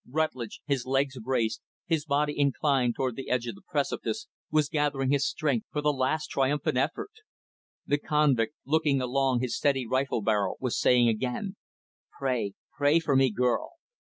Rutlidge 0.09 0.61
his 0.65 0.87
legs 0.87 1.19
braced, 1.19 1.61
his 1.85 2.05
body 2.05 2.33
inclined 2.35 2.95
toward 2.95 3.15
the 3.15 3.29
edge 3.29 3.45
of 3.45 3.53
the 3.53 3.61
precipice, 3.61 4.27
was 4.49 4.67
gathering 4.67 5.11
his 5.11 5.27
strength 5.27 5.67
for 5.71 5.79
the 5.79 5.93
last 5.93 6.25
triumphant 6.31 6.75
effort. 6.75 7.11
The 7.85 7.99
convict, 7.99 8.55
looking 8.65 8.99
along 8.99 9.41
his 9.41 9.55
steady 9.55 9.85
rifle 9.85 10.23
barrel, 10.23 10.57
was 10.59 10.79
saying 10.81 11.07
again, 11.07 11.55
"Pray, 12.17 12.55
pray 12.75 12.97
for 12.99 13.15
me, 13.15 13.29
girl." 13.29 13.73